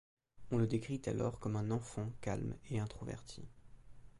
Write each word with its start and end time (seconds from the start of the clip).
On 0.49 0.57
le 0.57 0.65
décrit 0.65 0.99
alors 1.05 1.37
comme 1.39 1.55
un 1.55 1.69
enfant 1.69 2.11
calme 2.21 2.55
et 2.71 2.79
introverti. 2.79 3.45